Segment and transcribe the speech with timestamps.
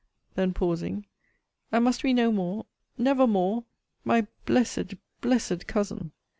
[0.33, 1.05] Then pausing
[1.71, 2.65] And must we no more
[2.97, 3.65] never more!
[4.03, 6.11] My blessed, blessed Cousin!